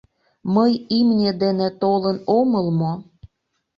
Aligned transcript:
Мый 0.53 0.73
имне 0.97 1.31
дене 1.43 1.69
толын 1.81 2.17
омыл 2.37 2.67
мо? 2.79 2.93